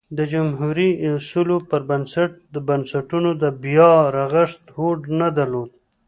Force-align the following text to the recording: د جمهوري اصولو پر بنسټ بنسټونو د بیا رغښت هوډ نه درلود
د 0.17 0.19
جمهوري 0.33 0.89
اصولو 1.15 1.57
پر 1.69 1.81
بنسټ 1.89 2.31
بنسټونو 2.67 3.29
د 3.41 3.43
بیا 3.63 3.91
رغښت 4.17 4.61
هوډ 4.75 4.99
نه 5.19 5.27
درلود 5.37 5.69